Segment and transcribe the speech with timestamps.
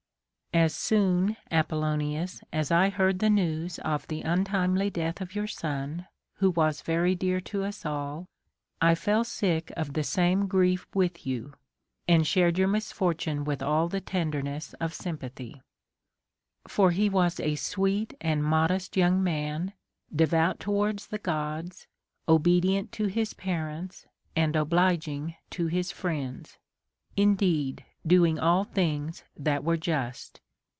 [0.53, 5.47] As soon, Apollonius, as I heard the news of the un timely death of your
[5.47, 6.07] son,
[6.41, 8.27] Avho was very dear to us all,
[8.81, 11.53] I fell sick of the same grief with you,
[12.05, 15.61] and shared your misfor tune with all the tenderness of sympathy.
[16.67, 19.71] For he was a sweet and modest yoiuig man,
[20.13, 21.87] devout towards the Gods,
[22.27, 24.05] obedient to his parents,
[24.35, 26.57] and obliging to his friends;
[27.15, 30.39] indeed doing all things that were just.